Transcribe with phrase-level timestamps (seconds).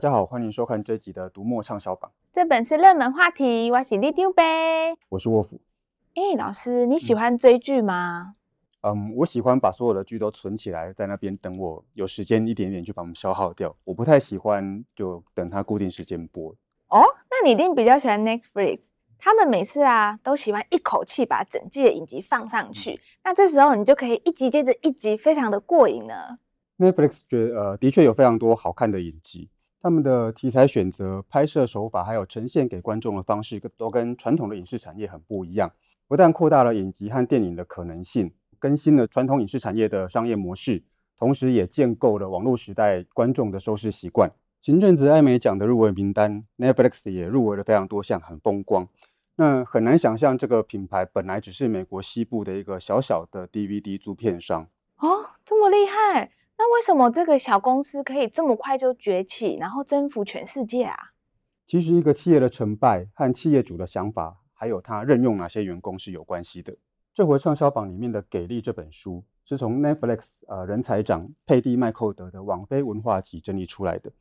[0.00, 2.10] 大家好，欢迎收看这集的读墨畅销榜。
[2.32, 4.42] 这本是热门话题，我是里长伯，
[5.10, 5.60] 我是沃夫。
[6.14, 8.36] 哎，老师，你喜欢追剧吗？
[8.80, 13.76] 嗯，我喜欢把所有的剧都存起来，在那边等我有时间一点点去把它们消耗掉。
[13.84, 16.50] 我不太喜欢就等它固定时间播。
[16.88, 18.86] 哦，那你一定比较喜欢 Netflix。
[19.18, 26.38] 他们每次啊都喜欢一口气把整季的影集放上去，嗯、那这时候你就可以一集接着一集，非常的过瘾呢。
[26.78, 29.50] Netflix 觉呃的确有非常多好看的影集，
[29.82, 35.72] 他们的题材选择、拍摄手法，还有呈现给观众的方式，都跟传统的影视产业很不一样。
[36.06, 40.82] 不但扩大了影集和电影的可能性，更新了传统影视产业的商业模式，
[41.16, 44.30] 同时也建构了网络时代观众的收视习惯。
[44.60, 48.86] 前阵子艾美奖的入围名单，Netflix 也入围了非常多项，很风光。
[49.36, 54.68] 那很难想象，这个品牌本来只是美国西部的一个小小的 DVD 租片商
[54.98, 56.30] 哦，这么厉害！
[56.60, 60.94] 那为什么这个小公司可以这么快就崛起，然后征服全世界啊？
[61.66, 66.76] 其实，一个企业的成败和企业主的想法，还有他任用哪些员工是有关系的。
[67.14, 74.12] 这回畅销榜里面的《给力》这本书，是从 Netflix 呃人才长佩蒂麦寇德的网飞文化集整理出来的。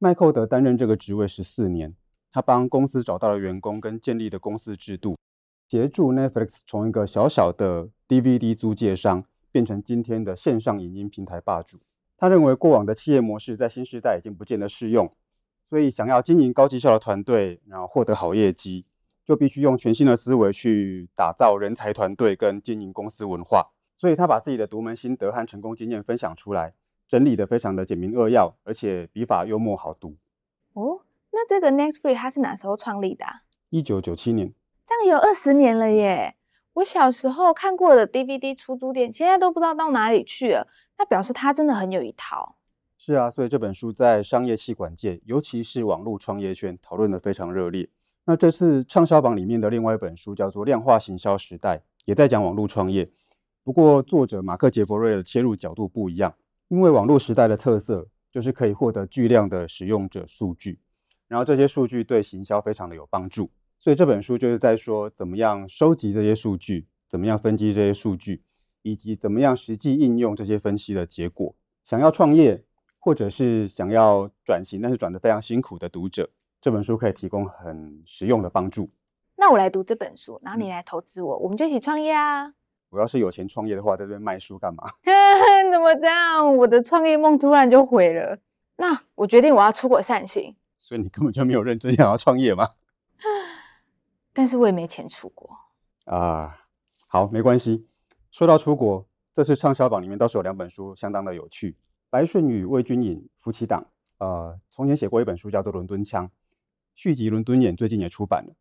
[0.00, 1.94] 麦寇德担任这个职位十四年。
[2.32, 5.16] 他帮公司找到了员工跟建立的公司制度，
[5.68, 9.24] 协助 Netflix 从一个小小的 DVD 租借商
[9.56, 11.78] 变成今天的线上影音平台霸主。
[12.18, 15.10] 他认为过往的企业模式在新时代已经不见得适用，
[15.62, 18.84] 所以想要经营高绩效的团队，然后获得好业绩，
[19.24, 23.70] 就必须用全新的思维去打造人才团队跟经营公司文化。
[23.96, 26.74] 所以他把自己的独门心得和成功经验分享出来，
[27.08, 30.16] 整理得非常的简明扼要，而且笔法幽默好读。
[30.74, 31.00] 哦。
[31.32, 33.24] 那这个 Next Free 它是哪时候创立的？
[33.70, 34.52] 一九九七年，
[34.84, 36.36] 这样有二十年了耶！
[36.76, 40.68] 我小时候看过的 DVD 出租店，现在都不知道到哪里去了。
[40.98, 42.56] 那表示它真的很有一套。
[42.98, 47.88] 是啊，所以这本书在商业企管界，尤其是网络创业圈，讨论得非常热烈。
[48.26, 53.08] 那这次畅销榜里面的另外一本书叫做《量化行销时代》，也在讲网络创业。
[53.64, 56.34] 不过作者马克杰弗瑞的切入角度不一样，
[56.68, 60.78] 因为网络时代的特色就是可以获得巨量的使用者数据。
[61.26, 63.48] 然后这些数据对行销非常的有帮助，
[63.78, 68.42] 所以这本书就是在说怎么样收集这些数据，怎么样分析这些数据，
[68.82, 71.54] 以及怎么样实际应用这些分析的结果。
[71.84, 72.64] 想要创业
[72.98, 76.28] 或者是想要转型，但是转得非常辛苦的读者，
[76.60, 78.90] 这本书可以提供很实用的帮助。
[79.36, 82.54] 那我来读这本书，然后你来投资我，嗯、我们就一起创业啊！
[82.90, 84.84] 我要是有钱创业的话，在这边卖书干嘛？
[85.70, 86.56] 怎么这样？
[86.56, 88.38] 我的创业梦突然就毁了。
[88.78, 90.56] 那我决定我要出国散心。
[90.78, 92.70] 所以你根本就没有认真想要创业吗？
[94.36, 95.50] 但是我也没钱出国
[96.04, 96.54] 啊。
[97.08, 97.88] 好，没关系。
[98.30, 101.78] 说到出国，这次畅销榜里面倒是有两本书相当的有趣。
[102.10, 103.86] 白顺宇、魏君颖夫妻档，
[104.18, 106.28] 呃，从前写过一本书叫做《伦敦腔》，
[106.94, 108.54] 续集《伦敦眼》最近也出版了。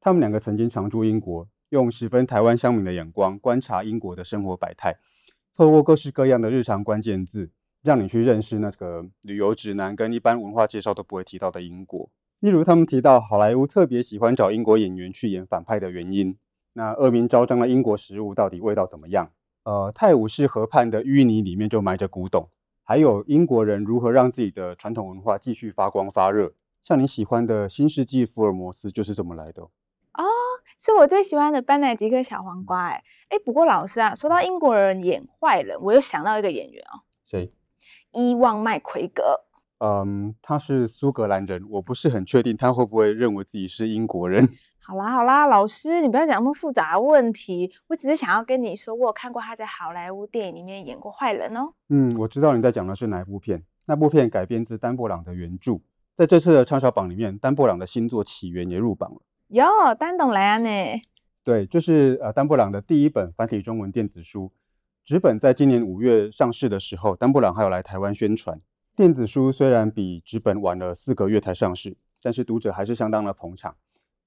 [0.00, 4.96] 他们两个曾经常驻英国，用十分台湾乡民的眼光观察英国的生活百态，
[5.54, 7.50] 透过各式各样的日常关键字。
[7.80, 12.10] 让你去认识那个旅游指南跟一般文化介绍都不会提到的英国。
[12.40, 16.38] 例如，他们提到好莱坞特别喜欢找英国演员去演反派的原因。
[16.74, 19.32] 那恶名昭彰的英国食物到底味道怎么样？
[19.64, 22.48] 呃，泰晤士河畔的淤泥里面就埋着古董。
[22.84, 26.52] 还有英国人如何让自己的传统文化继续发光发热？
[26.80, 29.62] 像你喜欢的新世纪福尔摩斯就是这么来的。
[29.62, 30.24] 哦，
[30.78, 32.86] 是我最喜欢的班乃迪克小黄瓜。
[32.86, 37.02] 哎哎，不过老师啊，说到英国人演坏人，我又想到一个演员哦。
[37.24, 37.52] 谁？
[38.12, 39.40] 伊万麦奎格，
[39.78, 44.48] 嗯，他是苏格兰人，我不是很确定他会不会认为自己是英国人。
[44.80, 51.72] 好啦好啦，老师，你不要讲那么复杂的问题，我只是想要跟你说，我有看过他在好莱坞电影里面演过坏人哦。
[51.90, 55.80] 嗯，我知道你在讲的是哪一部片，那部片改编自丹布朗的原著，
[56.14, 59.20] 在这次的畅销榜里面，丹布朗的新作《起源》也入榜了。
[59.48, 61.02] 哟，丹董来啊呢？
[61.44, 64.50] 对，就是呃丹布朗的第一本繁体中文电子书。
[65.04, 68.60] 纸本在今年五月上市的时候，丹布朗还有来台湾宣传。
[68.98, 73.76] 电子书虽然比纸本晚了四个月才上市，但是读者还是相当的捧场。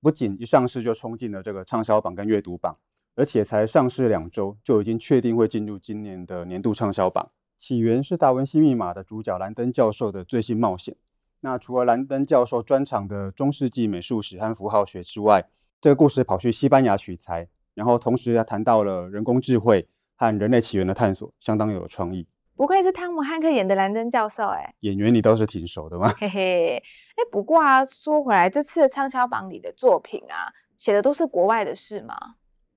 [0.00, 2.78] 不仅一上市就冲进了这个畅销榜跟阅读榜，
[3.16, 7.32] 而且才上市两周就已经确定会进入今年的年度畅销榜。
[7.56, 10.94] 起源是达文西密码的主角兰登教授的最新冒险。
[11.40, 15.44] 那除了兰登教授专长的中世纪美术史和符号学之外，
[15.80, 19.88] 这个故事跑去西班牙取材，然后同时还谈到了人工智慧。
[20.14, 22.26] 和人类起源的探索相当有创意，
[22.60, 32.14] 不愧是汤姆汉克演的兰登教授哎，演员你倒是挺熟的嘛，嘿嘿，哎，不过啊，说回来，这次的畅销榜里的作品啊，写的都是国外的事吗？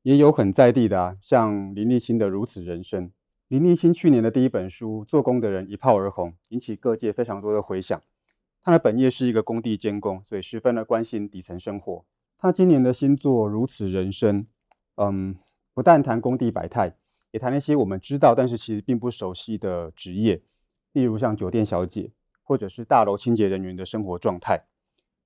[0.00, 3.08] 也有很在地的啊，像林立新的《如此人生》，
[3.48, 8.00] 林立新去年的第一本书《做工的人》一炮而红，引起各界非常多的回响。
[8.62, 12.02] 他的本业是一个工地监工，所以十分的关心底层生活。
[12.38, 14.42] 他今年的新作《如此人生》，
[14.94, 15.36] 嗯，
[15.74, 16.94] 不但谈工地百态，
[17.36, 20.40] 也谈一些我们知道但是其实并不熟悉的职业，
[20.92, 22.10] 例如像酒店小姐，
[22.42, 24.58] 或者是大楼清洁人员的生活状态。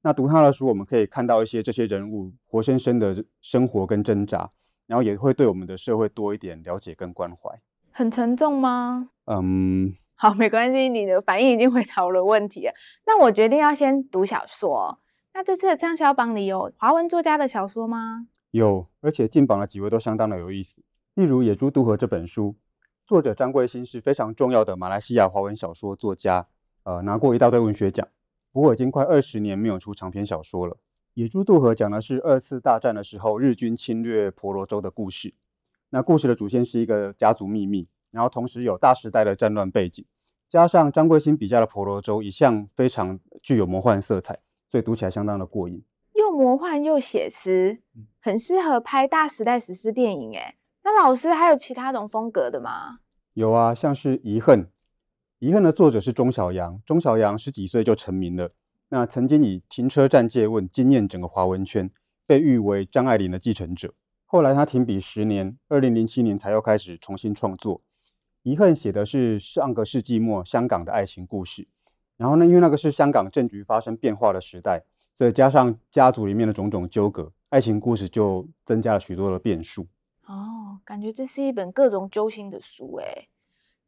[0.02, 4.50] 那读他的书，我们可以看到一些这些人物活生生的生活跟挣扎，
[4.88, 7.48] 然后也会对我们的社会多一点了解跟关怀。
[7.92, 9.10] 很沉重吗？
[9.26, 9.94] 嗯。
[10.16, 12.72] 好，没关系，你的反应已经回答我的问题了。
[13.06, 14.98] 那我决定要先读小说。
[15.32, 18.26] 那这次的畅销榜里有华文作家的小说吗？
[18.50, 20.82] 有，而且进榜的几位都相当的有意思。
[21.14, 22.54] 例如《野猪渡河》这本书，
[23.04, 26.46] 作者张贵兴是非常重要的马来西亚华文小说作家，
[26.84, 28.06] 呃，拿过一大堆文学奖。
[28.52, 30.74] 不过已经快二十年没有出长篇小说了。
[31.14, 35.34] 《野猪渡河》讲的是二次大战的时候日军侵略婆罗洲的故事。
[35.90, 37.88] 那故事的主线是一个家族秘密。
[38.12, 40.04] 然后同时有大时代的战乱背景，
[40.48, 45.84] 加上张贵兴笔下的婆罗洲一向非常具有魔幻色彩，所以读起来相当的过瘾。
[46.14, 47.82] 又魔幻又写实，
[48.20, 50.36] 很适合拍大时代史诗电影。
[50.36, 53.00] 哎，那老师还有其他种风格的吗？
[53.34, 54.62] 有啊，像是《遗恨》，
[55.38, 58.50] 《遗恨》的作者是钟晓阳，钟晓阳十几岁就成名了，
[58.88, 61.90] 那曾经以《停车站借问》惊艳整个华文圈，
[62.26, 63.92] 被誉为张爱玲的继承者。
[64.24, 67.80] 后来他停笔十年，二零零七年才又开始重新创作。
[68.42, 71.66] 遗恨写的是上个世纪末香港的爱情故事，
[72.16, 74.82] 然后呢，因为那个是香港政局发生变化的时代，
[75.14, 79.86] 所以加上家族里面的种种纠葛，爱情故事就增加了许多的变数。
[80.30, 83.28] 哦，感觉这是一本各种揪心的书诶。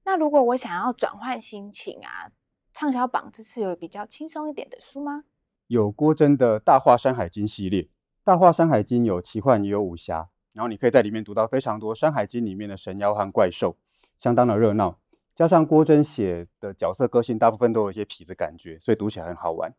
[0.05, 2.33] 那如果我想要转换心情啊，
[2.73, 5.23] 畅销榜这次有比较轻松一点的书吗？
[5.69, 7.83] 有郭真的《大话山海经》系列，
[8.25, 13.77] 《大话山海经》有奇幻也有武侠，然后你可以在里面读到非常多《山海经》里面的神妖和怪兽。
[14.19, 14.99] 相当的热闹，
[15.37, 19.73] 加上郭真写的角色个性，大部分都有一些痞子感觉，所以读起来很好玩。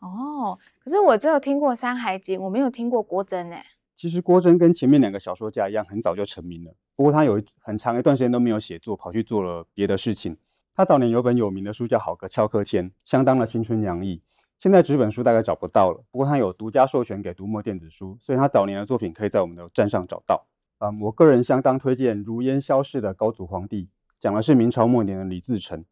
[0.00, 3.56] 哦，可是我只有听过《山海经》，我没有听过郭珍呢。
[4.00, 6.74] 其实郭珍跟前面两个小说家一样，很早就成名了。
[6.96, 10.38] 不过他有很长一段时间都没有写作，跑去做了别的事情。
[10.74, 14.22] 他早年有本有名的书叫《好个俏客天》，相当的青春洋溢。
[14.58, 20.46] 现在纸本书大概找不到了，不过他有独家授权给读墨电子书，所以他早年的作品可以在我们的站上找到。
[20.78, 23.84] 嗯，我个人相当推荐《如烟消逝的高祖皇帝》，
[24.18, 25.84] 讲的是明朝末年的李自成。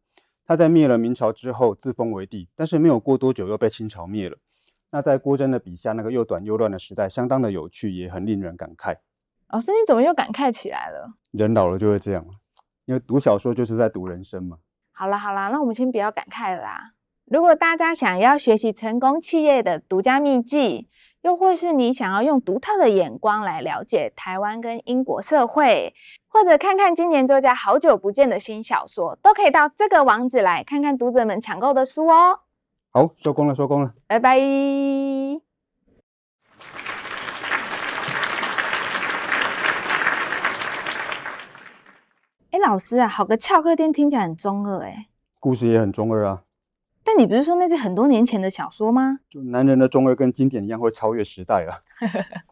[0.47, 4.35] 他在灭了明朝之后自封为帝，但是没有过多久又被清朝灭了。
[4.91, 8.95] 那在郭珍的笔下，那个又短又乱的时代，相当的有趣，也很令人感慨。
[9.49, 11.13] 老师，你怎么又感慨起来了？
[11.31, 12.25] 人老了就会这样，
[12.85, 14.57] 因为读小说就是在读人生嘛。
[14.91, 16.93] 好啦好啦，那我们先不要感慨了啦。
[17.25, 20.89] 如果大家想要学习成功企业的独家秘技，
[21.21, 25.93] 又或是你想要用独特的眼光来了解台湾跟英国社会，
[26.27, 32.39] 或者看看今年作家好久不见的新小说，都可以到这个网址来看看读者们抢购的书哦。
[32.91, 34.39] 好，收工了，收工了，拜拜。
[42.49, 45.05] 哎，老师啊，好个翘客店听起来很中二哎，
[45.39, 46.41] 故事也很中二啊。
[47.03, 49.19] 但你不是说那是很多年前的小说吗？
[49.29, 51.83] 就男人的中二跟经典一样，会超越时代了。